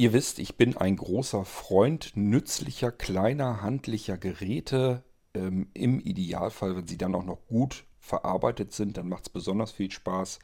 Ihr 0.00 0.12
wisst, 0.12 0.38
ich 0.38 0.56
bin 0.56 0.76
ein 0.76 0.94
großer 0.94 1.44
Freund 1.44 2.12
nützlicher, 2.14 2.92
kleiner, 2.92 3.62
handlicher 3.62 4.16
Geräte. 4.16 5.02
Ähm, 5.34 5.70
Im 5.74 5.98
Idealfall, 5.98 6.76
wenn 6.76 6.86
sie 6.86 6.96
dann 6.96 7.16
auch 7.16 7.24
noch 7.24 7.44
gut 7.48 7.84
verarbeitet 7.98 8.72
sind, 8.72 8.96
dann 8.96 9.08
macht 9.08 9.24
es 9.24 9.28
besonders 9.28 9.72
viel 9.72 9.90
Spaß. 9.90 10.38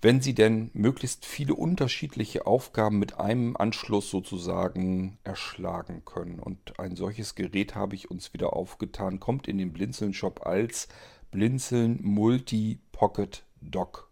Wenn 0.00 0.20
sie 0.20 0.34
denn 0.34 0.70
möglichst 0.74 1.26
viele 1.26 1.56
unterschiedliche 1.56 2.46
Aufgaben 2.46 3.00
mit 3.00 3.18
einem 3.18 3.56
Anschluss 3.56 4.08
sozusagen 4.10 5.18
erschlagen 5.24 6.04
können. 6.04 6.38
Und 6.38 6.78
ein 6.78 6.94
solches 6.94 7.34
Gerät 7.34 7.74
habe 7.74 7.96
ich 7.96 8.12
uns 8.12 8.32
wieder 8.32 8.52
aufgetan, 8.52 9.18
kommt 9.18 9.48
in 9.48 9.58
den 9.58 9.72
Blinzeln-Shop 9.72 10.46
als 10.46 10.86
Blinzeln 11.32 11.98
Multi 12.00 12.78
Pocket 12.92 13.44
Dock. 13.60 14.11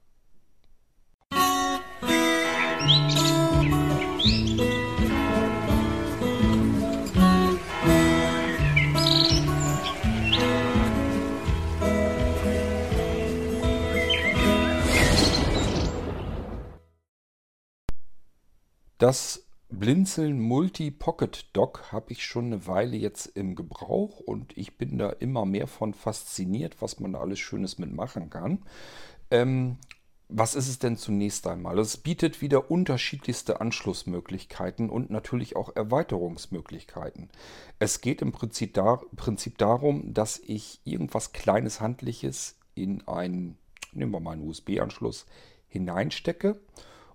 Das 19.01 19.47
Blinzeln 19.71 20.39
Multi 20.39 20.91
Pocket 20.91 21.49
Dock 21.55 21.91
habe 21.91 22.13
ich 22.13 22.23
schon 22.23 22.53
eine 22.53 22.67
Weile 22.67 22.99
jetzt 22.99 23.29
im 23.29 23.55
Gebrauch 23.55 24.21
und 24.21 24.55
ich 24.59 24.77
bin 24.77 24.99
da 24.99 25.09
immer 25.09 25.47
mehr 25.47 25.69
von 25.69 25.95
fasziniert, 25.95 26.83
was 26.83 27.01
man 27.01 27.15
da 27.15 27.21
alles 27.21 27.39
Schönes 27.39 27.79
mitmachen 27.79 28.29
kann. 28.29 28.63
Ähm, 29.31 29.79
was 30.29 30.55
ist 30.55 30.69
es 30.69 30.81
denn 30.81 30.99
zunächst 30.99 31.47
einmal? 31.47 31.79
Es 31.79 31.97
bietet 31.97 32.43
wieder 32.43 32.71
unterschiedlichste 32.71 33.63
Anschlussmöglichkeiten 33.63 34.91
und 34.91 35.09
natürlich 35.09 35.57
auch 35.57 35.75
Erweiterungsmöglichkeiten. 35.75 37.31
Es 37.79 38.03
geht 38.03 38.21
im 38.21 38.33
Prinzip, 38.33 38.75
dar 38.75 39.01
Prinzip 39.17 39.57
darum, 39.57 40.13
dass 40.13 40.39
ich 40.39 40.79
irgendwas 40.85 41.33
Kleines, 41.33 41.81
Handliches 41.81 42.59
in 42.75 43.09
einen, 43.09 43.57
nehmen 43.93 44.13
wir 44.13 44.21
mal 44.21 44.33
einen 44.33 44.47
USB-Anschluss, 44.47 45.25
hineinstecke 45.69 46.61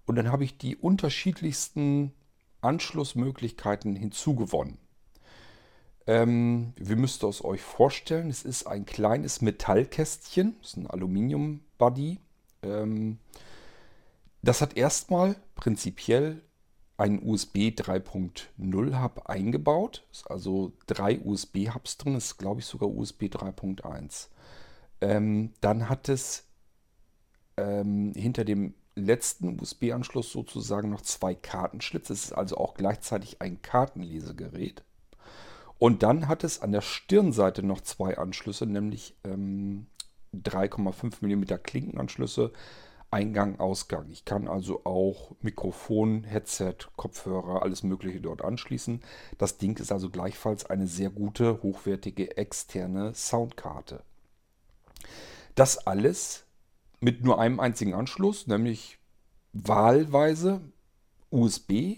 und 0.05 0.15
dann 0.15 0.31
habe 0.31 0.43
ich 0.43 0.57
die 0.57 0.75
unterschiedlichsten 0.75 2.13
Anschlussmöglichkeiten 2.61 3.95
hinzugewonnen. 3.95 4.77
Ähm, 6.07 6.73
wir 6.77 6.95
müsst 6.95 7.23
es 7.23 7.43
euch 7.43 7.61
vorstellen, 7.61 8.29
es 8.29 8.43
ist 8.43 8.67
ein 8.67 8.85
kleines 8.85 9.41
Metallkästchen, 9.41 10.55
das 10.61 10.71
ist 10.71 10.77
ein 10.77 10.87
Aluminium-Buddy. 10.87 12.19
Ähm, 12.61 13.19
das 14.41 14.61
hat 14.61 14.77
erstmal 14.77 15.35
prinzipiell 15.55 16.41
einen 16.97 17.27
USB 17.27 17.69
3.0 17.69 19.01
Hub 19.01 19.23
eingebaut. 19.25 20.05
Ist 20.11 20.29
also 20.29 20.73
drei 20.85 21.19
USB-Hubs 21.19 21.97
drin, 21.97 22.15
ist 22.15 22.37
glaube 22.37 22.61
ich 22.61 22.67
sogar 22.67 22.89
USB 22.89 23.23
3.1. 23.23 24.27
Ähm, 25.01 25.53
dann 25.61 25.89
hat 25.89 26.07
es 26.07 26.47
ähm, 27.57 28.13
hinter 28.15 28.45
dem 28.45 28.75
letzten 28.95 29.59
USB-Anschluss 29.59 30.31
sozusagen 30.31 30.89
noch 30.89 31.01
zwei 31.01 31.35
Kartenschlitze. 31.35 32.13
Es 32.13 32.25
ist 32.25 32.33
also 32.33 32.57
auch 32.57 32.73
gleichzeitig 32.73 33.41
ein 33.41 33.61
Kartenlesegerät. 33.61 34.83
Und 35.77 36.03
dann 36.03 36.27
hat 36.27 36.43
es 36.43 36.61
an 36.61 36.71
der 36.71 36.81
Stirnseite 36.81 37.61
noch 37.61 37.81
zwei 37.81 38.17
Anschlüsse, 38.17 38.65
nämlich 38.65 39.15
ähm, 39.25 39.87
3,5 40.33 41.17
mm 41.21 41.61
Klinkenanschlüsse, 41.61 42.51
Eingang, 43.11 43.59
Ausgang. 43.59 44.09
Ich 44.09 44.25
kann 44.25 44.47
also 44.47 44.83
auch 44.85 45.31
Mikrofon, 45.41 46.23
Headset, 46.23 46.75
Kopfhörer, 46.95 47.61
alles 47.61 47.83
Mögliche 47.83 48.19
dort 48.19 48.43
anschließen. 48.43 49.01
Das 49.37 49.57
Ding 49.57 49.77
ist 49.77 49.91
also 49.91 50.09
gleichfalls 50.09 50.65
eine 50.65 50.87
sehr 50.87 51.09
gute, 51.09 51.61
hochwertige 51.61 52.35
externe 52.37 53.13
Soundkarte. 53.13 54.01
Das 55.55 55.87
alles 55.87 56.44
mit 57.05 57.23
nur 57.23 57.39
einem 57.39 57.59
einzigen 57.59 57.93
Anschluss, 57.93 58.47
nämlich 58.47 58.97
wahlweise 59.53 60.59
USB 61.29 61.97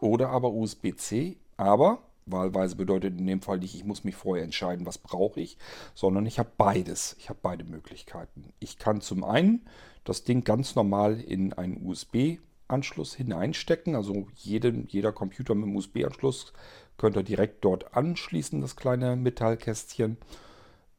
oder 0.00 0.28
aber 0.28 0.52
USB-C. 0.52 1.38
Aber 1.56 2.02
wahlweise 2.26 2.76
bedeutet 2.76 3.18
in 3.18 3.26
dem 3.26 3.40
Fall 3.40 3.58
nicht, 3.58 3.74
ich 3.74 3.86
muss 3.86 4.04
mich 4.04 4.16
vorher 4.16 4.44
entscheiden, 4.44 4.84
was 4.84 4.98
brauche 4.98 5.40
ich, 5.40 5.56
sondern 5.94 6.26
ich 6.26 6.38
habe 6.38 6.50
beides. 6.58 7.16
Ich 7.18 7.30
habe 7.30 7.38
beide 7.40 7.64
Möglichkeiten. 7.64 8.52
Ich 8.58 8.76
kann 8.76 9.00
zum 9.00 9.24
einen 9.24 9.66
das 10.04 10.24
Ding 10.24 10.44
ganz 10.44 10.74
normal 10.74 11.22
in 11.22 11.54
einen 11.54 11.82
USB-Anschluss 11.82 13.14
hineinstecken. 13.14 13.94
Also 13.94 14.28
jede, 14.34 14.84
jeder 14.88 15.12
Computer 15.12 15.54
mit 15.54 15.64
einem 15.64 15.76
USB-Anschluss 15.76 16.52
könnt 16.98 17.16
ihr 17.16 17.22
direkt 17.22 17.64
dort 17.64 17.96
anschließen, 17.96 18.60
das 18.60 18.76
kleine 18.76 19.16
Metallkästchen. 19.16 20.18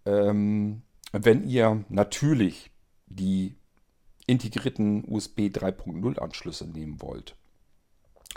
Ähm, 0.03 0.81
wenn 1.11 1.47
ihr 1.47 1.85
natürlich 1.89 2.71
die 3.15 3.55
integrierten 4.27 5.03
USB 5.07 5.41
3.0 5.41 6.19
Anschlüsse 6.19 6.67
nehmen 6.67 7.01
wollt 7.01 7.35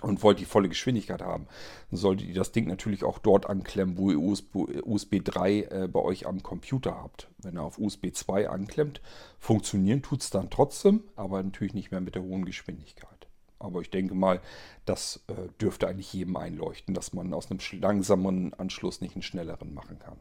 und 0.02 0.22
wollt 0.22 0.38
die 0.38 0.44
volle 0.44 0.68
Geschwindigkeit 0.68 1.22
haben, 1.22 1.46
dann 1.90 1.98
solltet 1.98 2.28
ihr 2.28 2.34
das 2.34 2.52
Ding 2.52 2.68
natürlich 2.68 3.04
auch 3.04 3.18
dort 3.18 3.48
anklemmen, 3.48 3.98
wo 3.98 4.10
ihr 4.10 4.20
USB, 4.20 4.56
USB 4.84 5.16
3 5.24 5.60
äh, 5.62 5.88
bei 5.90 6.00
euch 6.00 6.26
am 6.26 6.42
Computer 6.42 6.94
habt. 6.94 7.28
Wenn 7.38 7.56
ihr 7.56 7.62
auf 7.62 7.78
USB 7.78 8.12
2 8.12 8.48
anklemmt, 8.48 9.00
funktionieren 9.38 10.02
tut 10.02 10.22
es 10.22 10.30
dann 10.30 10.50
trotzdem, 10.50 11.02
aber 11.16 11.42
natürlich 11.42 11.74
nicht 11.74 11.90
mehr 11.90 12.00
mit 12.00 12.14
der 12.14 12.22
hohen 12.22 12.44
Geschwindigkeit. 12.44 13.26
Aber 13.58 13.80
ich 13.80 13.90
denke 13.90 14.14
mal, 14.14 14.40
das 14.84 15.24
äh, 15.26 15.48
dürfte 15.60 15.88
eigentlich 15.88 16.12
jedem 16.12 16.36
einleuchten, 16.36 16.94
dass 16.94 17.12
man 17.12 17.34
aus 17.34 17.50
einem 17.50 17.58
langsameren 17.80 18.54
Anschluss 18.54 19.00
nicht 19.00 19.14
einen 19.14 19.22
schnelleren 19.22 19.74
machen 19.74 19.98
kann. 19.98 20.18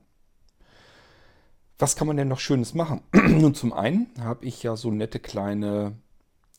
Was 1.79 1.95
kann 1.95 2.07
man 2.07 2.17
denn 2.17 2.27
noch 2.27 2.39
Schönes 2.39 2.73
machen? 2.73 3.01
Nun, 3.13 3.53
zum 3.53 3.71
einen 3.71 4.07
habe 4.19 4.45
ich 4.45 4.63
ja 4.63 4.75
so 4.75 4.89
nette 4.89 5.19
kleine 5.19 5.95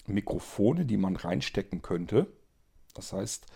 Mikrofone, 0.06 0.84
die 0.84 0.97
man 0.97 1.17
reinstecken 1.17 1.83
könnte. 1.83 2.29
Das 2.95 3.12
heißt, 3.12 3.47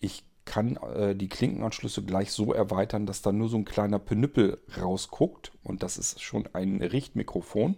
ich 0.00 0.24
kann 0.46 0.76
äh, 0.76 1.14
die 1.14 1.28
Klinkenanschlüsse 1.28 2.02
gleich 2.02 2.32
so 2.32 2.52
erweitern, 2.52 3.04
dass 3.04 3.20
da 3.20 3.32
nur 3.32 3.48
so 3.48 3.58
ein 3.58 3.64
kleiner 3.64 3.98
Penüppel 3.98 4.58
rausguckt. 4.80 5.52
Und 5.62 5.82
das 5.82 5.98
ist 5.98 6.22
schon 6.22 6.48
ein 6.54 6.80
Richtmikrofon. 6.80 7.76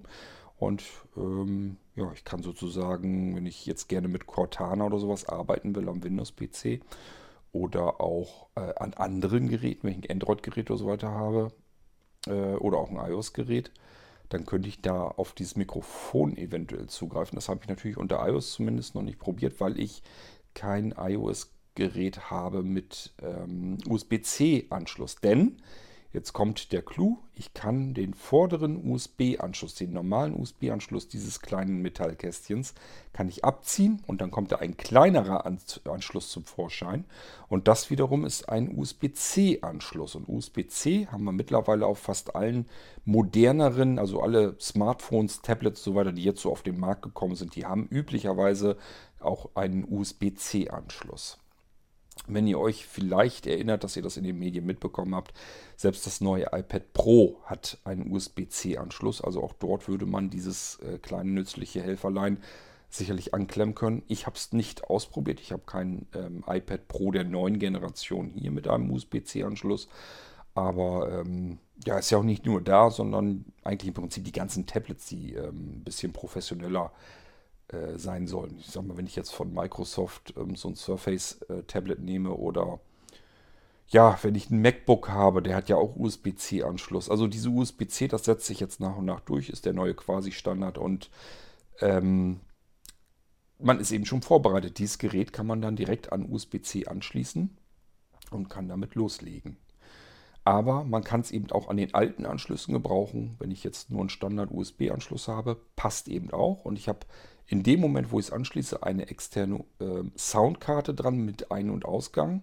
Und 0.57 0.85
ähm, 1.17 1.77
ja, 1.97 2.13
ich 2.13 2.25
kann 2.25 2.43
sozusagen, 2.43 3.35
wenn 3.35 3.47
ich 3.47 3.67
jetzt 3.67 3.89
gerne 3.89 4.09
mit 4.09 4.27
Cortana 4.27 4.85
oder 4.85 4.99
sowas 4.99 5.29
arbeiten 5.29 5.75
will 5.75 5.89
am 5.89 6.05
Windows-PC 6.05 6.81
oder 7.53 8.01
auch 8.01 8.49
äh, 8.55 8.75
an 8.77 8.95
anderen 8.95 9.49
Geräten, 9.49 9.87
wenn 9.87 9.99
ich 9.99 10.05
ein 10.05 10.17
Android-Gerät 10.17 10.71
oder 10.71 10.79
so 10.79 10.87
weiter 10.87 11.11
habe, 11.11 11.53
äh, 12.29 12.57
oder 12.57 12.79
auch 12.79 12.91
ein 12.91 13.11
iOS-Gerät, 13.11 13.71
dann 14.29 14.47
könnte 14.47 14.69
ich 14.69 14.83
da 14.83 15.03
auf 15.03 15.33
dieses 15.33 15.57
Mikrofon 15.57 16.37
eventuell 16.37 16.87
zugreifen. 16.87 17.37
Das 17.37 17.49
habe 17.49 17.61
ich 17.63 17.69
natürlich 17.69 17.97
unter 17.97 18.27
iOS 18.27 18.53
zumindest 18.53 18.95
noch 18.95 19.03
nicht 19.03 19.19
probiert, 19.19 19.61
weil 19.61 19.79
ich 19.81 20.03
kein 20.55 20.95
iOS-Gerät 20.97 22.31
habe 22.31 22.63
mit 22.63 23.15
ähm, 23.23 23.79
USB-C-Anschluss. 23.89 25.17
Denn 25.17 25.63
Jetzt 26.11 26.33
kommt 26.33 26.73
der 26.73 26.81
Clou. 26.81 27.19
Ich 27.35 27.53
kann 27.53 27.93
den 27.93 28.15
vorderen 28.15 28.91
USB-Anschluss, 28.91 29.75
den 29.75 29.93
normalen 29.93 30.35
USB-Anschluss 30.35 31.09
dieses 31.09 31.41
kleinen 31.41 31.83
Metallkästchens, 31.83 32.73
kann 33.13 33.29
ich 33.29 33.45
abziehen 33.45 34.03
und 34.07 34.23
dann 34.23 34.31
kommt 34.31 34.51
da 34.51 34.57
ein 34.57 34.79
kleinerer 34.79 35.45
Anschluss 35.45 36.31
zum 36.31 36.45
Vorschein. 36.45 37.05
Und 37.49 37.69
das 37.69 37.91
wiederum 37.91 38.25
ist 38.25 38.49
ein 38.49 38.75
USB-C-Anschluss. 38.75 40.15
Und 40.15 40.31
USB-C 40.31 41.09
haben 41.09 41.25
wir 41.25 41.33
mittlerweile 41.33 41.85
auf 41.85 41.99
fast 41.99 42.35
allen 42.35 42.67
moderneren, 43.05 43.99
also 43.99 44.23
alle 44.23 44.57
Smartphones, 44.59 45.43
Tablets 45.43 45.87
und 45.87 45.93
so 45.93 45.99
weiter, 45.99 46.13
die 46.13 46.25
jetzt 46.25 46.41
so 46.41 46.51
auf 46.51 46.63
den 46.63 46.81
Markt 46.81 47.03
gekommen 47.03 47.35
sind, 47.35 47.55
die 47.55 47.67
haben 47.67 47.87
üblicherweise 47.87 48.79
auch 49.21 49.51
einen 49.55 49.85
USB-C-Anschluss. 49.85 51.39
Wenn 52.27 52.47
ihr 52.47 52.59
euch 52.59 52.87
vielleicht 52.87 53.47
erinnert, 53.47 53.85
dass 53.85 53.97
ihr 53.97 54.03
das 54.03 54.17
in 54.17 54.25
den 54.25 54.39
Medien 54.39 54.67
mitbekommen 54.67 55.15
habt, 55.15 55.33
selbst 55.77 56.07
das 56.07 56.21
neue 56.21 56.47
iPad 56.53 56.93
Pro 56.93 57.37
hat 57.45 57.79
einen 57.85 58.11
USB-C-Anschluss. 58.11 59.23
Also 59.23 59.43
auch 59.43 59.55
dort 59.55 59.89
würde 59.89 60.07
man 60.07 60.29
dieses 60.29 60.79
äh, 60.81 60.99
kleine 60.99 61.31
nützliche 61.31 61.83
Helferlein 61.83 62.39
sicherlich 62.91 63.35
anklemmen 63.35 63.75
können. 63.75 64.03
Ich 64.09 64.27
habe 64.27 64.37
es 64.37 64.53
nicht 64.53 64.85
ausprobiert. 64.85 65.41
Ich 65.41 65.53
habe 65.53 65.63
kein 65.67 66.07
ähm, 66.15 66.45
iPad 66.47 66.89
Pro 66.89 67.11
der 67.11 67.25
neuen 67.25 67.59
Generation 67.59 68.31
hier 68.35 68.51
mit 68.51 68.67
einem 68.67 68.91
USB-C-Anschluss. 68.91 69.89
Aber 70.55 71.21
ähm, 71.21 71.59
ja, 71.85 71.99
ist 71.99 72.11
ja 72.11 72.19
auch 72.19 72.25
nicht 72.25 72.45
nur 72.45 72.61
da, 72.61 72.91
sondern 72.91 73.45
eigentlich 73.63 73.89
im 73.89 73.95
Prinzip 73.95 74.25
die 74.25 74.33
ganzen 74.33 74.67
Tablets, 74.67 75.07
die 75.07 75.35
ähm, 75.35 75.77
ein 75.77 75.85
bisschen 75.85 76.13
professioneller 76.13 76.93
äh, 77.69 77.99
sein 77.99 78.27
sollen. 78.27 78.57
Ich 78.59 78.67
sag 78.69 78.87
mal, 78.87 78.97
wenn 78.97 79.07
ich 79.07 79.17
jetzt 79.17 79.35
von 79.35 79.53
Microsoft 79.53 80.35
ähm, 80.37 80.57
so 80.57 80.69
ein 80.69 80.75
Surface-Tablet 80.75 81.99
äh, 81.99 82.03
nehme 82.03 82.31
oder 82.31 82.81
ja, 83.89 84.19
wenn 84.23 84.35
ich 84.35 84.51
ein 84.51 84.61
MacBook 84.61 85.09
habe, 85.09 85.43
der 85.43 85.57
hat 85.57 85.69
ja 85.69 85.77
auch 85.77 85.97
USB-C-Anschluss. 85.97 87.09
Also 87.09 87.27
diese 87.27 87.49
USB-C, 87.49 88.09
das 88.09 88.25
setzt 88.25 88.47
sich 88.47 88.61
jetzt 88.61 88.81
nach 88.81 88.97
und 88.97 89.07
nach 89.07 89.21
durch, 89.21 89.49
ist 89.49 89.65
der 89.65 89.73
neue 89.73 89.95
Quasi-Standard 89.95 90.77
und 90.77 91.11
ähm, 91.81 92.41
man 93.59 93.81
ist 93.81 93.91
eben 93.91 94.05
schon 94.05 94.23
vorbereitet. 94.23 94.79
Dieses 94.79 94.99
Gerät 94.99 95.33
kann 95.33 95.47
man 95.47 95.63
dann 95.63 95.77
direkt 95.77 96.13
an 96.13 96.31
USB-C 96.31 96.87
anschließen 96.87 97.57
und 98.31 98.49
kann 98.49 98.69
damit 98.69 98.95
loslegen. 98.95 99.57
Aber 100.45 100.85
man 100.85 101.05
kann 101.05 101.21
es 101.21 101.31
eben 101.31 101.51
auch 101.51 101.69
an 101.69 101.77
den 101.77 101.93
alten 101.95 102.25
Anschlüssen 102.25 102.73
gebrauchen. 102.73 103.37
Wenn 103.39 103.51
ich 103.51 103.65
jetzt 103.65 103.91
nur 103.91 104.01
einen 104.01 104.09
Standard-USB-Anschluss 104.09 105.29
habe, 105.29 105.61
passt 105.77 106.09
eben 106.09 106.31
auch. 106.31 106.65
Und 106.65 106.79
ich 106.79 106.89
habe 106.89 107.01
in 107.49 107.63
dem 107.63 107.81
Moment, 107.81 108.13
wo 108.13 108.21
ich 108.21 108.27
es 108.27 108.33
anschließe, 108.33 108.83
eine 108.83 109.09
externe 109.09 109.65
äh, 109.81 110.05
Soundkarte 110.17 110.95
dran 110.95 111.25
mit 111.25 111.51
Ein- 111.51 111.71
und 111.71 111.87
Ausgang. 111.87 112.43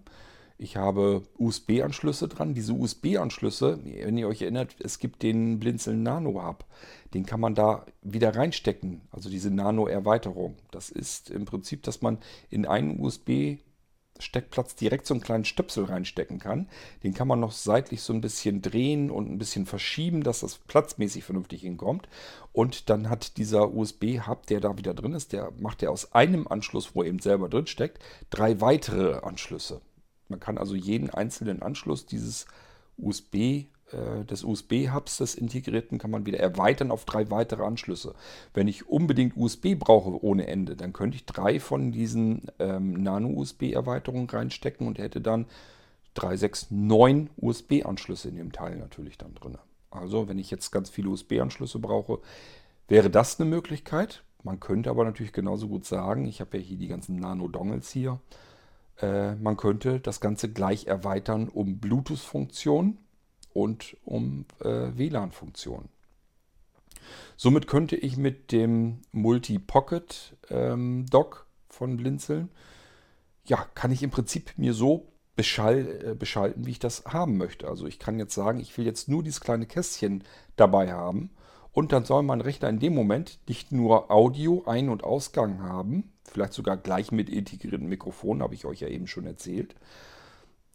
Ich 0.58 0.78
habe 0.78 1.24
USB-Anschlüsse 1.38 2.28
dran. 2.28 2.54
Diese 2.54 2.74
USB-Anschlüsse, 2.74 3.80
wenn 3.84 4.18
ihr 4.18 4.28
euch 4.28 4.42
erinnert, 4.42 4.76
es 4.80 5.00
gibt 5.00 5.22
den 5.22 5.60
Blinzeln 5.60 6.02
Nano 6.02 6.42
Hub. 6.42 6.66
Den 7.14 7.26
kann 7.26 7.40
man 7.40 7.56
da 7.56 7.86
wieder 8.02 8.36
reinstecken. 8.36 9.02
Also 9.12 9.30
diese 9.30 9.52
Nano-Erweiterung. 9.52 10.56
Das 10.72 10.90
ist 10.90 11.30
im 11.30 11.46
Prinzip, 11.46 11.84
dass 11.84 12.02
man 12.02 12.18
in 12.50 12.66
einen 12.66 13.00
USB 13.00 13.58
Steckplatz 14.20 14.76
direkt 14.76 15.06
so 15.06 15.14
einen 15.14 15.22
kleinen 15.22 15.46
Stöpsel 15.46 15.86
reinstecken 15.86 16.40
kann. 16.40 16.70
Den 17.04 17.14
kann 17.14 17.28
man 17.28 17.40
noch 17.40 17.52
seitlich 17.52 18.02
so 18.02 18.14
ein 18.14 18.22
bisschen 18.22 18.62
drehen 18.62 19.12
und 19.12 19.30
ein 19.30 19.38
bisschen 19.38 19.66
verschieben, 19.66 20.24
dass 20.24 20.40
das 20.40 20.58
platzmäßig 20.58 21.24
vernünftig 21.24 21.62
hinkommt. 21.62 22.08
Und 22.54 22.90
dann 22.90 23.10
hat 23.10 23.38
dieser 23.38 23.74
USB-Hub, 23.74 24.46
der 24.48 24.62
da 24.62 24.78
wieder 24.78 24.94
drin 24.94 25.14
ist, 25.14 25.34
der 25.34 25.52
macht 25.60 25.82
ja 25.82 25.90
aus 25.90 26.14
einem 26.14 26.48
Anschluss, 26.48 26.96
wo 26.96 27.04
er 27.04 27.10
eben 27.10 27.20
selber 27.20 27.50
drin 27.50 27.68
steckt, 27.68 28.02
drei 28.30 28.62
weitere 28.62 29.20
Anschlüsse. 29.20 29.82
Man 30.30 30.40
kann 30.40 30.58
also 30.58 30.76
jeden 30.76 31.10
einzelnen 31.10 31.62
Anschluss 31.62 32.06
dieses 32.06 32.46
USB, 32.98 33.66
äh, 33.96 34.26
des 34.26 34.44
USB-Hubs 34.44 35.18
des 35.18 35.36
integrierten, 35.36 35.98
kann 35.98 36.12
man 36.12 36.26
wieder 36.26 36.40
erweitern 36.40 36.92
auf 36.92 37.06
drei 37.06 37.30
weitere 37.32 37.64
Anschlüsse. 37.64 38.14
Wenn 38.54 38.68
ich 38.68 38.90
unbedingt 38.90 39.38
USB 39.38 39.76
brauche 39.78 40.24
ohne 40.24 40.48
Ende, 40.48 40.76
dann 40.76 40.94
könnte 40.94 41.16
ich 41.16 41.26
drei 41.26 41.60
von 41.60 41.92
diesen 41.92 42.44
ähm, 42.60 43.02
Nano-USB-Erweiterungen 43.02 44.30
reinstecken 44.30 44.88
und 44.88 44.98
hätte 44.98 45.22
dann 45.22 45.46
3, 46.16 46.38
6, 46.38 46.68
9 46.72 47.30
USB-Anschlüsse 47.38 48.30
in 48.30 48.36
dem 48.36 48.52
Teil 48.52 48.78
natürlich 48.78 49.18
dann 49.18 49.36
drin. 49.36 49.58
Also 49.92 50.28
wenn 50.28 50.40
ich 50.40 50.52
jetzt 50.52 50.72
ganz 50.72 50.90
viele 50.90 51.10
USB-Anschlüsse 51.10 51.80
brauche, 51.80 52.20
wäre 52.88 53.10
das 53.10 53.40
eine 53.40 53.50
Möglichkeit. 53.50 54.24
Man 54.44 54.60
könnte 54.60 54.90
aber 54.90 55.06
natürlich 55.06 55.34
genauso 55.34 55.68
gut 55.68 55.86
sagen, 55.86 56.26
ich 56.26 56.42
habe 56.42 56.58
ja 56.58 56.64
hier 56.64 56.78
die 56.78 56.88
ganzen 56.88 57.20
Nano-Dongles 57.20 57.90
hier, 57.90 58.20
äh, 59.02 59.36
man 59.36 59.58
könnte 59.58 60.00
das 60.00 60.22
Ganze 60.22 60.52
gleich 60.52 60.88
erweitern 60.88 61.50
um 61.50 61.80
Bluetooth-Funktionen 61.80 62.98
und 63.56 63.96
um 64.04 64.46
äh, 64.60 64.92
WLAN-Funktionen. 64.96 65.88
Somit 67.38 67.68
könnte 67.68 67.96
ich 67.96 68.18
mit 68.18 68.52
dem 68.52 69.02
Multi-Pocket 69.12 70.36
ähm, 70.50 71.06
von 71.70 71.98
Blinzeln, 71.98 72.50
ja, 73.46 73.66
kann 73.76 73.92
ich 73.92 74.04
im 74.04 74.10
Prinzip 74.10 74.54
mir 74.58 74.74
so 74.74 75.08
beschall, 75.36 76.02
äh, 76.04 76.16
beschalten, 76.16 76.66
wie 76.66 76.72
ich 76.72 76.80
das 76.80 77.06
haben 77.06 77.38
möchte. 77.38 77.68
Also 77.68 77.88
ich 77.88 77.98
kann 77.98 78.20
jetzt 78.20 78.36
sagen, 78.36 78.60
ich 78.60 78.78
will 78.78 78.86
jetzt 78.86 79.08
nur 79.08 79.24
dieses 79.24 79.42
kleine 79.42 79.66
Kästchen 79.66 80.24
dabei 80.58 80.92
haben 80.92 81.30
und 81.72 81.92
dann 81.92 82.06
soll 82.06 82.24
mein 82.24 82.42
Rechner 82.42 82.70
in 82.70 82.80
dem 82.80 82.94
Moment 82.94 83.40
nicht 83.48 83.72
nur 83.72 84.12
Audio, 84.12 84.64
Ein- 84.66 84.90
und 84.90 85.04
Ausgang 85.04 85.62
haben, 85.62 86.12
vielleicht 86.24 86.54
sogar 86.54 86.76
gleich 86.76 87.12
mit 87.12 87.30
integrierten 87.30 87.88
Mikrofonen, 87.88 88.44
habe 88.44 88.56
ich 88.56 88.66
euch 88.66 88.82
ja 88.82 88.88
eben 88.88 89.08
schon 89.08 89.26
erzählt. 89.26 89.76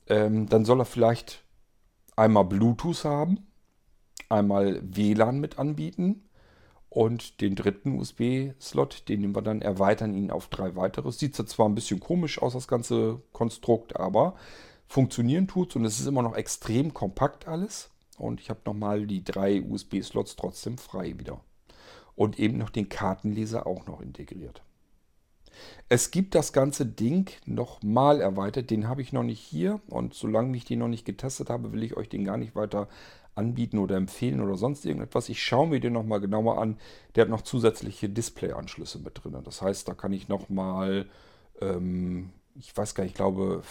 Ähm, 0.06 0.48
dann 0.48 0.64
soll 0.64 0.80
er 0.80 0.86
vielleicht 0.86 1.42
einmal 2.20 2.44
Bluetooth 2.44 3.04
haben, 3.04 3.46
einmal 4.28 4.80
WLAN 4.82 5.40
mit 5.40 5.58
anbieten 5.58 6.28
und 6.90 7.40
den 7.40 7.56
dritten 7.56 7.98
USB-Slot, 7.98 9.08
den 9.08 9.22
nehmen 9.22 9.34
wir 9.34 9.42
dann, 9.42 9.62
erweitern 9.62 10.12
ihn 10.14 10.30
auf 10.30 10.48
drei 10.48 10.76
weitere. 10.76 11.10
Sieht 11.12 11.34
zwar 11.34 11.68
ein 11.68 11.74
bisschen 11.74 11.98
komisch 11.98 12.40
aus, 12.42 12.52
das 12.52 12.68
ganze 12.68 13.22
Konstrukt, 13.32 13.96
aber 13.96 14.34
funktionieren 14.86 15.48
tut 15.48 15.70
es 15.70 15.76
und 15.76 15.84
es 15.86 15.98
ist 15.98 16.06
immer 16.06 16.22
noch 16.22 16.36
extrem 16.36 16.92
kompakt 16.92 17.48
alles. 17.48 17.90
Und 18.18 18.40
ich 18.40 18.50
habe 18.50 18.60
nochmal 18.66 19.06
die 19.06 19.24
drei 19.24 19.62
USB-Slots 19.62 20.36
trotzdem 20.36 20.76
frei 20.76 21.18
wieder. 21.18 21.40
Und 22.16 22.38
eben 22.38 22.58
noch 22.58 22.68
den 22.68 22.90
Kartenleser 22.90 23.66
auch 23.66 23.86
noch 23.86 24.02
integriert. 24.02 24.62
Es 25.88 26.10
gibt 26.10 26.34
das 26.34 26.52
ganze 26.52 26.86
Ding 26.86 27.30
nochmal 27.46 28.20
erweitert. 28.20 28.70
Den 28.70 28.88
habe 28.88 29.02
ich 29.02 29.12
noch 29.12 29.22
nicht 29.22 29.40
hier. 29.40 29.80
Und 29.88 30.14
solange 30.14 30.56
ich 30.56 30.64
den 30.64 30.78
noch 30.80 30.88
nicht 30.88 31.04
getestet 31.04 31.50
habe, 31.50 31.72
will 31.72 31.82
ich 31.82 31.96
euch 31.96 32.08
den 32.08 32.24
gar 32.24 32.36
nicht 32.36 32.54
weiter 32.54 32.88
anbieten 33.34 33.78
oder 33.78 33.96
empfehlen 33.96 34.40
oder 34.40 34.56
sonst 34.56 34.84
irgendetwas. 34.84 35.28
Ich 35.28 35.42
schaue 35.42 35.68
mir 35.68 35.80
den 35.80 35.92
nochmal 35.92 36.20
genauer 36.20 36.60
an. 36.60 36.78
Der 37.14 37.22
hat 37.22 37.30
noch 37.30 37.42
zusätzliche 37.42 38.08
Display-Anschlüsse 38.08 38.98
mit 38.98 39.22
drin. 39.22 39.36
Das 39.44 39.62
heißt, 39.62 39.88
da 39.88 39.94
kann 39.94 40.12
ich 40.12 40.28
nochmal, 40.28 41.06
ähm, 41.60 42.30
ich 42.54 42.76
weiß 42.76 42.94
gar 42.94 43.04
nicht, 43.04 43.12
ich 43.12 43.16
glaube 43.16 43.62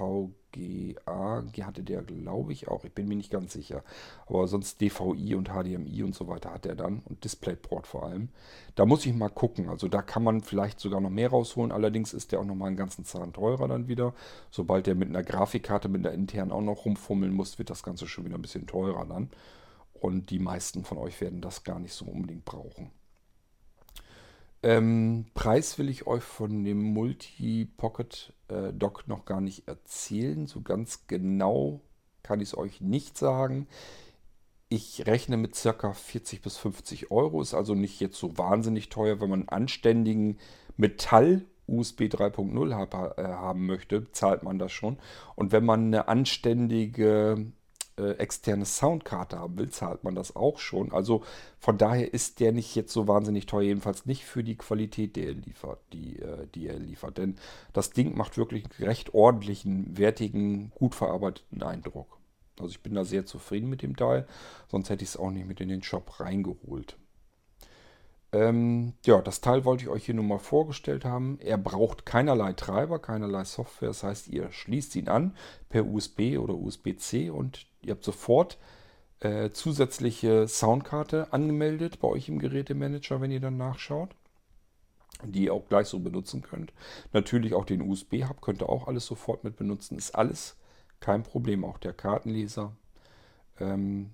VGA 0.00 1.44
hatte 1.62 1.82
der, 1.82 2.02
glaube 2.02 2.52
ich, 2.52 2.68
auch. 2.68 2.84
Ich 2.84 2.92
bin 2.92 3.06
mir 3.06 3.16
nicht 3.16 3.30
ganz 3.30 3.52
sicher. 3.52 3.84
Aber 4.26 4.46
sonst 4.48 4.80
DVI 4.80 5.34
und 5.34 5.50
HDMI 5.50 6.02
und 6.02 6.14
so 6.14 6.28
weiter 6.28 6.52
hat 6.52 6.66
er 6.66 6.74
dann 6.74 7.00
und 7.04 7.22
DisplayPort 7.24 7.86
vor 7.86 8.04
allem. 8.04 8.30
Da 8.74 8.86
muss 8.86 9.04
ich 9.04 9.14
mal 9.14 9.28
gucken. 9.28 9.68
Also 9.68 9.88
da 9.88 10.02
kann 10.02 10.24
man 10.24 10.40
vielleicht 10.42 10.80
sogar 10.80 11.00
noch 11.00 11.10
mehr 11.10 11.30
rausholen. 11.30 11.72
Allerdings 11.72 12.14
ist 12.14 12.32
der 12.32 12.40
auch 12.40 12.44
nochmal 12.44 12.68
einen 12.68 12.76
ganzen 12.76 13.04
Zahn 13.04 13.32
teurer 13.32 13.68
dann 13.68 13.88
wieder. 13.88 14.14
Sobald 14.50 14.86
der 14.86 14.94
mit 14.94 15.08
einer 15.08 15.22
Grafikkarte, 15.22 15.88
mit 15.88 16.06
einer 16.06 16.14
internen 16.14 16.52
auch 16.52 16.62
noch 16.62 16.84
rumfummeln 16.84 17.32
muss, 17.32 17.58
wird 17.58 17.70
das 17.70 17.82
Ganze 17.82 18.06
schon 18.06 18.24
wieder 18.24 18.36
ein 18.36 18.42
bisschen 18.42 18.66
teurer 18.66 19.06
dann. 19.06 19.30
Und 19.92 20.30
die 20.30 20.38
meisten 20.38 20.84
von 20.84 20.96
euch 20.98 21.20
werden 21.20 21.42
das 21.42 21.62
gar 21.62 21.78
nicht 21.78 21.92
so 21.92 22.06
unbedingt 22.06 22.46
brauchen. 22.46 22.90
Ähm, 24.62 25.26
Preis 25.34 25.78
will 25.78 25.88
ich 25.88 26.06
euch 26.06 26.22
von 26.22 26.64
dem 26.64 26.82
Multi-Pocket 26.92 28.34
äh, 28.48 28.72
noch 29.06 29.24
gar 29.24 29.40
nicht 29.40 29.66
erzählen. 29.68 30.46
So 30.46 30.60
ganz 30.60 31.06
genau 31.06 31.80
kann 32.22 32.40
ich 32.40 32.50
es 32.50 32.58
euch 32.58 32.80
nicht 32.80 33.16
sagen. 33.16 33.66
Ich 34.68 35.06
rechne 35.06 35.36
mit 35.36 35.60
ca. 35.60 35.92
40 35.92 36.42
bis 36.42 36.56
50 36.58 37.10
Euro. 37.10 37.40
Ist 37.40 37.54
also 37.54 37.74
nicht 37.74 38.00
jetzt 38.00 38.18
so 38.18 38.36
wahnsinnig 38.36 38.90
teuer. 38.90 39.20
Wenn 39.20 39.30
man 39.30 39.48
anständigen 39.48 40.38
Metall 40.76 41.46
USB 41.66 42.02
3.0 42.02 43.16
äh, 43.16 43.22
haben 43.22 43.66
möchte, 43.66 44.10
zahlt 44.12 44.42
man 44.42 44.58
das 44.58 44.72
schon. 44.72 44.98
Und 45.36 45.52
wenn 45.52 45.64
man 45.64 45.86
eine 45.86 46.08
anständige 46.08 47.52
äh, 48.00 48.12
externe 48.12 48.64
Soundkarte 48.64 49.38
haben 49.38 49.58
will, 49.58 49.70
zahlt 49.70 50.04
man 50.04 50.14
das 50.14 50.34
auch 50.34 50.58
schon. 50.58 50.92
Also 50.92 51.22
von 51.58 51.78
daher 51.78 52.12
ist 52.12 52.40
der 52.40 52.52
nicht 52.52 52.74
jetzt 52.74 52.92
so 52.92 53.06
wahnsinnig 53.06 53.46
teuer, 53.46 53.62
jedenfalls 53.62 54.06
nicht 54.06 54.24
für 54.24 54.42
die 54.42 54.56
Qualität, 54.56 55.16
die 55.16 55.26
er 55.26 55.34
liefert, 55.34 55.80
die, 55.92 56.18
äh, 56.18 56.46
die 56.54 56.66
er 56.66 56.78
liefert. 56.78 57.18
Denn 57.18 57.36
das 57.72 57.90
Ding 57.90 58.16
macht 58.16 58.38
wirklich 58.38 58.64
recht 58.80 59.14
ordentlichen, 59.14 59.98
wertigen, 59.98 60.70
gut 60.74 60.94
verarbeiteten 60.94 61.62
Eindruck. 61.62 62.18
Also 62.58 62.70
ich 62.70 62.82
bin 62.82 62.94
da 62.94 63.04
sehr 63.04 63.26
zufrieden 63.26 63.68
mit 63.68 63.82
dem 63.82 63.96
Teil, 63.96 64.26
sonst 64.68 64.90
hätte 64.90 65.04
ich 65.04 65.10
es 65.10 65.16
auch 65.16 65.30
nicht 65.30 65.46
mit 65.46 65.60
in 65.60 65.68
den 65.68 65.82
Shop 65.82 66.20
reingeholt. 66.20 66.96
Ähm, 68.32 68.94
ja, 69.04 69.20
das 69.20 69.40
Teil 69.40 69.64
wollte 69.64 69.84
ich 69.84 69.88
euch 69.88 70.04
hier 70.04 70.14
nur 70.14 70.24
mal 70.24 70.38
vorgestellt 70.38 71.04
haben. 71.04 71.38
Er 71.40 71.58
braucht 71.58 72.06
keinerlei 72.06 72.52
Treiber, 72.52 73.00
keinerlei 73.00 73.44
Software. 73.44 73.88
Das 73.88 74.02
heißt, 74.02 74.28
ihr 74.28 74.52
schließt 74.52 74.94
ihn 74.96 75.08
an 75.08 75.34
per 75.68 75.86
USB 75.86 76.38
oder 76.38 76.54
USB-C 76.54 77.30
und 77.30 77.66
ihr 77.82 77.92
habt 77.92 78.04
sofort 78.04 78.58
äh, 79.18 79.50
zusätzliche 79.50 80.46
Soundkarte 80.46 81.32
angemeldet 81.32 82.00
bei 82.00 82.08
euch 82.08 82.28
im 82.28 82.38
Gerätemanager, 82.38 83.20
wenn 83.20 83.32
ihr 83.32 83.40
dann 83.40 83.56
nachschaut. 83.56 84.10
Die 85.24 85.44
ihr 85.44 85.54
auch 85.54 85.68
gleich 85.68 85.88
so 85.88 85.98
benutzen 85.98 86.40
könnt. 86.40 86.72
Natürlich 87.12 87.52
auch 87.52 87.66
den 87.66 87.82
USB-Hub 87.82 88.40
könnt 88.40 88.62
ihr 88.62 88.68
auch 88.70 88.86
alles 88.86 89.04
sofort 89.04 89.44
mit 89.44 89.56
benutzen. 89.56 89.98
Ist 89.98 90.14
alles 90.14 90.56
kein 91.00 91.24
Problem. 91.24 91.64
Auch 91.64 91.78
der 91.78 91.92
Kartenleser. 91.92 92.72
Ähm, 93.58 94.10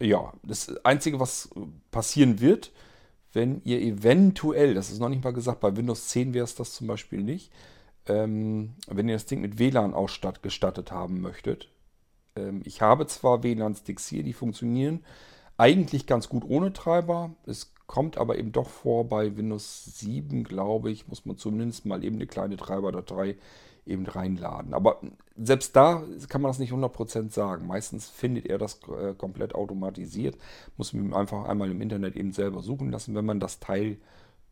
ja, 0.00 0.32
das 0.42 0.74
Einzige, 0.84 1.20
was 1.20 1.50
passieren 1.90 2.40
wird, 2.40 2.72
wenn 3.32 3.62
ihr 3.64 3.80
eventuell, 3.80 4.74
das 4.74 4.90
ist 4.90 5.00
noch 5.00 5.08
nicht 5.08 5.24
mal 5.24 5.32
gesagt, 5.32 5.60
bei 5.60 5.76
Windows 5.76 6.08
10 6.08 6.34
wäre 6.34 6.44
es 6.44 6.54
das 6.54 6.74
zum 6.74 6.86
Beispiel 6.86 7.22
nicht, 7.22 7.50
ähm, 8.06 8.74
wenn 8.88 9.08
ihr 9.08 9.14
das 9.14 9.26
Ding 9.26 9.40
mit 9.40 9.58
WLAN 9.58 9.94
ausgestattet 9.94 10.92
haben 10.92 11.20
möchtet. 11.20 11.68
Ähm, 12.36 12.62
ich 12.64 12.82
habe 12.82 13.06
zwar 13.06 13.42
WLAN-Sticks 13.42 14.08
hier, 14.08 14.22
die 14.22 14.32
funktionieren 14.32 15.04
eigentlich 15.56 16.06
ganz 16.06 16.28
gut 16.28 16.44
ohne 16.44 16.72
Treiber. 16.72 17.30
Es 17.46 17.72
kommt 17.86 18.18
aber 18.18 18.38
eben 18.38 18.52
doch 18.52 18.68
vor, 18.68 19.08
bei 19.08 19.36
Windows 19.36 19.84
7, 19.98 20.44
glaube 20.44 20.90
ich, 20.90 21.08
muss 21.08 21.26
man 21.26 21.36
zumindest 21.36 21.86
mal 21.86 22.02
eben 22.04 22.16
eine 22.16 22.26
kleine 22.26 22.56
Treiberdatei 22.56 23.36
eben 23.86 24.06
reinladen. 24.06 24.74
Aber 24.74 25.00
selbst 25.36 25.74
da 25.76 26.02
kann 26.28 26.42
man 26.42 26.50
das 26.50 26.58
nicht 26.58 26.72
100% 26.72 27.30
sagen. 27.30 27.66
Meistens 27.66 28.08
findet 28.08 28.46
er 28.46 28.58
das 28.58 28.80
äh, 28.88 29.14
komplett 29.14 29.54
automatisiert. 29.54 30.36
Muss 30.76 30.92
man 30.92 31.14
einfach 31.14 31.44
einmal 31.44 31.70
im 31.70 31.80
Internet 31.80 32.16
eben 32.16 32.32
selber 32.32 32.62
suchen 32.62 32.90
lassen. 32.90 33.14
Wenn 33.14 33.24
man 33.24 33.40
das 33.40 33.60
Teil, 33.60 33.98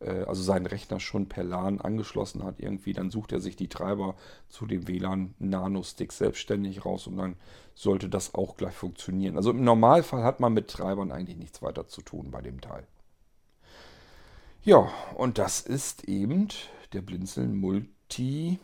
äh, 0.01 0.25
also 0.25 0.43
seinen 0.43 0.67
Rechner 0.67 1.01
schon 1.01 1.29
per 1.29 1.45
LAN 1.45 1.81
angeschlossen 1.81 2.45
hat 2.45 2.57
irgendwie, 2.59 2.93
dann 2.93 3.11
sucht 3.11 3.33
er 3.33 3.41
sich 3.41 3.57
die 3.57 3.69
Treiber 3.69 4.15
zu 4.49 4.67
dem 4.67 4.89
WLAN 4.89 5.35
Nano-Stick 5.39 6.13
selbstständig 6.13 6.85
raus 6.85 7.07
und 7.07 7.17
dann 7.17 7.37
sollte 7.75 8.09
das 8.09 8.35
auch 8.35 8.57
gleich 8.57 8.75
funktionieren. 8.75 9.37
Also 9.37 9.51
im 9.51 9.65
Normalfall 9.65 10.23
hat 10.23 10.41
man 10.41 10.53
mit 10.53 10.69
Treibern 10.69 11.13
eigentlich 11.13 11.39
nichts 11.39 11.63
weiter 11.63 11.89
zu 11.89 12.03
tun 12.03 12.31
bei 12.31 12.41
dem 12.41 12.61
Teil. 12.61 12.87
Ja, 14.63 14.91
und 15.15 15.39
das 15.39 15.61
ist 15.61 16.05
eben 16.05 16.49
der 16.93 17.01
Blinzeln 17.01 17.57
Multi 17.57 18.59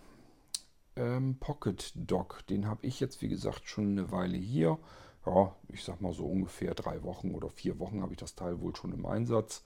ähm, 0.97 1.37
Pocket 1.39 1.93
Dock. 1.95 2.47
Den 2.49 2.67
habe 2.67 2.87
ich 2.87 3.01
jetzt, 3.01 3.23
wie 3.23 3.29
gesagt, 3.29 3.69
schon 3.69 3.93
eine 3.93 4.11
Weile 4.11 4.37
hier. 4.37 4.79
Ja, 5.25 5.55
ich 5.69 5.85
sag 5.85 6.01
mal 6.01 6.13
so 6.13 6.27
ungefähr 6.27 6.75
drei 6.75 7.03
Wochen 7.03 7.35
oder 7.35 7.51
vier 7.51 7.79
Wochen 7.79 8.03
habe 8.03 8.13
ich 8.13 8.19
das 8.19 8.35
Teil 8.35 8.61
wohl 8.61 8.75
schon 8.77 8.93
im 8.93 9.07
Einsatz. 9.07 9.65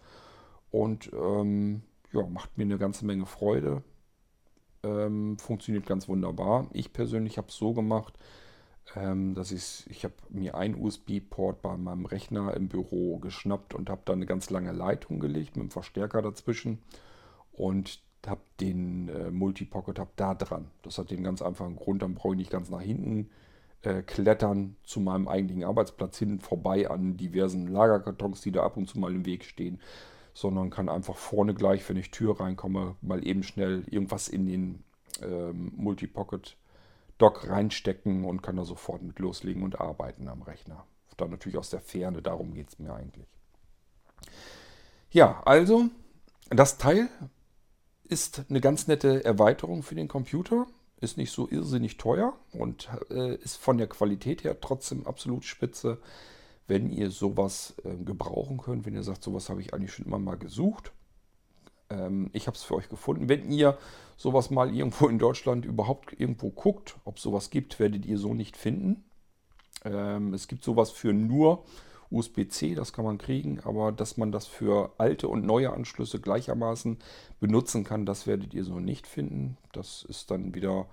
Und 0.71 1.11
ähm, 1.13 1.83
ja, 2.13 2.27
macht 2.27 2.57
mir 2.57 2.65
eine 2.65 2.79
ganze 2.79 3.05
Menge 3.05 3.27
Freude. 3.27 3.83
Ähm, 4.83 5.39
funktioniert 5.39 5.87
ganz 5.87 6.09
wunderbar. 6.09 6.69
Ich 6.73 6.93
persönlich 6.93 7.37
habe 7.37 7.49
es 7.49 7.57
so 7.57 7.75
gemacht, 7.75 8.19
ähm, 8.97 9.35
dass 9.35 9.53
ich, 9.53 9.85
ich 9.91 10.05
habe 10.05 10.15
mir 10.31 10.55
einen 10.55 10.75
USB-Port 10.75 11.61
bei 11.63 11.77
meinem 11.77 12.07
Rechner 12.07 12.55
im 12.55 12.69
Büro 12.69 13.19
geschnappt 13.19 13.75
und 13.75 13.91
habe 13.91 14.03
da 14.05 14.15
eine 14.15 14.27
ganz 14.27 14.51
lange 14.51 14.73
Leitung 14.73 15.21
gelegt 15.21 15.57
mit 15.57 15.65
einem 15.65 15.71
Verstärker 15.71 16.23
dazwischen 16.23 16.79
und 17.53 18.01
habe 18.27 18.41
den 18.61 19.09
äh, 19.09 19.31
Multipocket 19.31 19.99
hab 19.99 20.17
da 20.17 20.35
dran. 20.35 20.71
Das 20.83 20.99
hat 20.99 21.11
den 21.11 21.25
ganz 21.25 21.43
einfachen 21.43 21.77
Grund, 21.77 22.03
dann 22.03 22.15
brauche 22.15 22.35
ich 22.35 22.39
nicht 22.39 22.51
ganz 22.51 22.71
nach 22.71 22.81
hinten 22.81 23.31
äh, 23.83 24.03
klettern 24.03 24.77
zu 24.85 25.01
meinem 25.01 25.29
eigentlichen 25.29 25.65
Arbeitsplatz 25.65 26.19
hin, 26.19 26.41
vorbei 26.41 26.91
an 26.91 27.17
diversen 27.17 27.67
Lagerkartons, 27.67 28.43
die 28.43 28.53
da 28.53 28.63
ab 28.63 28.77
und 28.77 28.89
zu 28.89 28.99
mal 28.99 29.15
im 29.15 29.25
Weg 29.25 29.45
stehen, 29.45 29.81
sondern 30.35 30.71
kann 30.71 30.89
einfach 30.89 31.17
vorne 31.17 31.55
gleich, 31.55 31.89
wenn 31.89 31.97
ich 31.97 32.11
Tür 32.11 32.41
reinkomme, 32.41 32.97
mal 33.01 33.27
eben 33.27 33.43
schnell 33.43 33.85
irgendwas 33.91 34.29
in 34.29 34.47
den 34.47 34.85
ähm, 35.23 35.73
Multipocket 35.77 36.57
Dock 37.19 37.49
reinstecken 37.49 38.25
und 38.25 38.43
kann 38.43 38.57
da 38.57 38.65
sofort 38.65 39.03
mit 39.03 39.19
loslegen 39.19 39.63
und 39.63 39.79
arbeiten 39.81 40.27
am 40.29 40.43
Rechner. 40.43 40.87
Dann 41.19 41.31
natürlich 41.31 41.59
aus 41.59 41.69
der 41.69 41.81
Ferne, 41.81 42.23
darum 42.23 42.55
geht 42.55 42.69
es 42.71 42.79
mir 42.79 42.95
eigentlich. 42.95 43.27
Ja, 45.11 45.43
also 45.45 45.87
das 46.49 46.79
Teil 46.79 47.09
ist 48.11 48.43
eine 48.49 48.61
ganz 48.61 48.89
nette 48.89 49.25
Erweiterung 49.25 49.83
für 49.83 49.95
den 49.95 50.09
Computer. 50.09 50.67
Ist 51.01 51.17
nicht 51.17 51.31
so 51.31 51.49
irrsinnig 51.49 51.97
teuer 51.97 52.35
und 52.53 52.91
äh, 53.11 53.37
ist 53.37 53.57
von 53.57 53.79
der 53.79 53.87
Qualität 53.87 54.45
her 54.45 54.61
trotzdem 54.61 55.07
absolut 55.07 55.45
spitze. 55.45 55.99
Wenn 56.67 56.91
ihr 56.91 57.11
sowas 57.11 57.75
äh, 57.85 57.97
gebrauchen 58.05 58.59
könnt, 58.59 58.85
wenn 58.85 58.95
ihr 58.95 59.03
sagt, 59.03 59.23
sowas 59.23 59.49
habe 59.49 59.63
ich 59.63 59.73
eigentlich 59.73 59.93
schon 59.93 60.05
immer 60.05 60.19
mal 60.19 60.37
gesucht. 60.37 60.93
Ähm, 61.89 62.29
ich 62.33 62.47
habe 62.47 62.57
es 62.57 62.63
für 62.63 62.75
euch 62.75 62.89
gefunden. 62.89 63.29
Wenn 63.29 63.51
ihr 63.51 63.79
sowas 64.17 64.51
mal 64.51 64.75
irgendwo 64.75 65.09
in 65.09 65.19
Deutschland 65.19 65.65
überhaupt 65.65 66.13
irgendwo 66.21 66.51
guckt, 66.51 66.97
ob 67.05 67.19
sowas 67.19 67.49
gibt, 67.49 67.79
werdet 67.79 68.05
ihr 68.05 68.19
so 68.19 68.35
nicht 68.35 68.57
finden. 68.57 69.05
Ähm, 69.85 70.35
es 70.35 70.49
gibt 70.49 70.65
sowas 70.65 70.91
für 70.91 71.15
nur 71.15 71.65
USB-C, 72.11 72.75
das 72.75 72.93
kann 72.93 73.05
man 73.05 73.19
kriegen, 73.19 73.61
aber 73.61 73.93
dass 73.93 74.17
man 74.17 74.33
das 74.33 74.47
für 74.47 74.93
alte 74.99 75.29
und 75.29 75.45
neue 75.45 75.73
Anschlüsse 75.73 76.21
gleichermaßen 76.21 76.99
benutzen 77.39 77.85
kann, 77.85 78.07
das 78.07 78.27
werdet 78.27 78.53
ihr 78.53 78.65
so 78.65 78.81
nicht 78.81 79.07
finden. 79.07 79.57
Das 79.73 80.05
ist 80.09 80.31
dann 80.31 80.55
wieder 80.55 80.87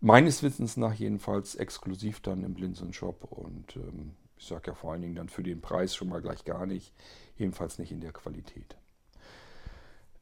meines 0.00 0.42
Wissens 0.42 0.76
nach 0.76 0.94
jedenfalls 0.94 1.54
exklusiv 1.54 2.20
dann 2.20 2.44
im 2.44 2.54
Blinzeln 2.54 2.92
Shop 2.92 3.24
und 3.30 3.76
ähm, 3.76 4.12
ich 4.38 4.46
sage 4.46 4.68
ja 4.68 4.74
vor 4.74 4.92
allen 4.92 5.02
Dingen 5.02 5.14
dann 5.14 5.28
für 5.28 5.42
den 5.42 5.60
Preis 5.60 5.94
schon 5.94 6.08
mal 6.08 6.20
gleich 6.20 6.44
gar 6.44 6.66
nicht, 6.66 6.92
jedenfalls 7.36 7.78
nicht 7.78 7.90
in 7.90 8.00
der 8.00 8.12
Qualität. 8.12 8.76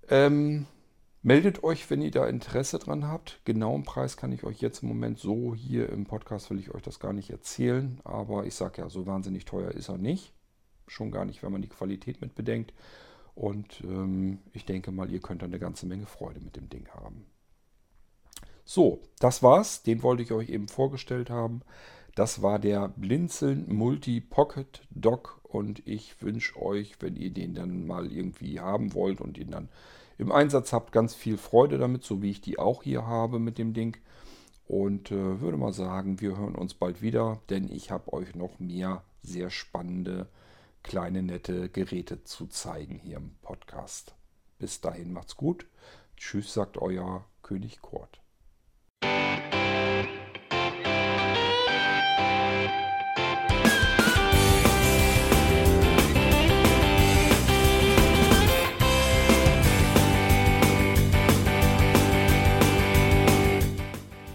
Ähm, 0.08 0.66
Meldet 1.26 1.64
euch, 1.64 1.88
wenn 1.88 2.02
ihr 2.02 2.10
da 2.10 2.26
Interesse 2.26 2.78
dran 2.78 3.08
habt. 3.08 3.40
Genauen 3.46 3.82
Preis 3.82 4.18
kann 4.18 4.30
ich 4.30 4.44
euch 4.44 4.60
jetzt 4.60 4.82
im 4.82 4.90
Moment 4.90 5.18
so 5.18 5.54
hier 5.54 5.88
im 5.88 6.04
Podcast 6.04 6.50
will 6.50 6.58
ich 6.58 6.74
euch 6.74 6.82
das 6.82 7.00
gar 7.00 7.14
nicht 7.14 7.30
erzählen. 7.30 7.98
Aber 8.04 8.44
ich 8.44 8.54
sage 8.54 8.82
ja, 8.82 8.90
so 8.90 9.06
wahnsinnig 9.06 9.46
teuer 9.46 9.70
ist 9.70 9.88
er 9.88 9.96
nicht. 9.96 10.34
Schon 10.86 11.10
gar 11.10 11.24
nicht, 11.24 11.42
wenn 11.42 11.50
man 11.50 11.62
die 11.62 11.70
Qualität 11.70 12.20
mit 12.20 12.34
bedenkt. 12.34 12.74
Und 13.34 13.80
ähm, 13.84 14.40
ich 14.52 14.66
denke 14.66 14.92
mal, 14.92 15.10
ihr 15.10 15.20
könnt 15.20 15.40
da 15.40 15.46
eine 15.46 15.58
ganze 15.58 15.86
Menge 15.86 16.04
Freude 16.04 16.40
mit 16.40 16.56
dem 16.56 16.68
Ding 16.68 16.86
haben. 16.90 17.24
So, 18.66 19.00
das 19.18 19.42
war's. 19.42 19.82
Den 19.82 20.02
wollte 20.02 20.24
ich 20.24 20.30
euch 20.30 20.50
eben 20.50 20.68
vorgestellt 20.68 21.30
haben. 21.30 21.62
Das 22.14 22.42
war 22.42 22.60
der 22.60 22.88
Blinzeln 22.88 23.66
Multi 23.74 24.20
Pocket 24.20 24.82
Dock 24.90 25.40
und 25.42 25.86
ich 25.86 26.22
wünsche 26.22 26.60
euch, 26.60 26.96
wenn 27.00 27.16
ihr 27.16 27.30
den 27.30 27.54
dann 27.54 27.86
mal 27.86 28.12
irgendwie 28.12 28.60
haben 28.60 28.94
wollt 28.94 29.20
und 29.20 29.36
ihn 29.36 29.50
dann 29.50 29.68
im 30.16 30.30
Einsatz 30.30 30.72
habt, 30.72 30.92
ganz 30.92 31.14
viel 31.14 31.36
Freude 31.36 31.76
damit, 31.76 32.04
so 32.04 32.22
wie 32.22 32.30
ich 32.30 32.40
die 32.40 32.58
auch 32.58 32.84
hier 32.84 33.06
habe 33.06 33.40
mit 33.40 33.58
dem 33.58 33.72
Ding. 33.72 33.96
Und 34.66 35.10
äh, 35.10 35.40
würde 35.40 35.56
mal 35.56 35.72
sagen, 35.72 36.20
wir 36.20 36.38
hören 36.38 36.54
uns 36.54 36.74
bald 36.74 37.02
wieder, 37.02 37.40
denn 37.50 37.68
ich 37.68 37.90
habe 37.90 38.12
euch 38.12 38.34
noch 38.34 38.60
mehr 38.60 39.02
sehr 39.22 39.50
spannende, 39.50 40.28
kleine, 40.82 41.22
nette 41.22 41.68
Geräte 41.68 42.22
zu 42.24 42.46
zeigen 42.46 42.98
hier 42.98 43.16
im 43.16 43.34
Podcast. 43.42 44.14
Bis 44.58 44.80
dahin 44.80 45.12
macht's 45.12 45.36
gut. 45.36 45.66
Tschüss, 46.16 46.54
sagt 46.54 46.78
euer 46.78 47.24
König 47.42 47.82
Kurt. 47.82 48.23